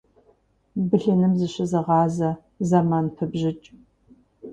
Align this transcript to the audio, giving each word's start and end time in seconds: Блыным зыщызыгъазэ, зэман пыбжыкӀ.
Блыным 0.89 1.33
зыщызыгъазэ, 1.39 2.31
зэман 2.67 3.05
пыбжыкӀ. 3.15 3.67